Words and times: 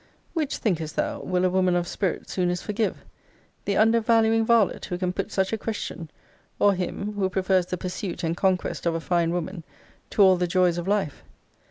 Which, 0.33 0.57
thinkest 0.57 0.95
thou, 0.95 1.19
will 1.19 1.45
a 1.45 1.49
woman 1.51 1.75
of 1.75 1.87
spirit 1.87 2.27
soonest 2.27 2.63
forgive; 2.63 3.05
the 3.65 3.77
undervaluing 3.77 4.43
varlet 4.43 4.85
who 4.85 4.97
can 4.97 5.13
put 5.13 5.31
such 5.31 5.53
a 5.53 5.59
question; 5.59 6.09
or 6.57 6.73
him, 6.73 7.13
who 7.13 7.29
prefers 7.29 7.67
the 7.67 7.77
pursuit 7.77 8.23
and 8.23 8.35
conquest 8.35 8.87
of 8.87 8.95
a 8.95 8.99
fine 8.99 9.29
woman 9.31 9.63
to 10.09 10.23
all 10.23 10.37
the 10.37 10.47
joys 10.47 10.79
of 10.79 10.87
life? 10.87 11.23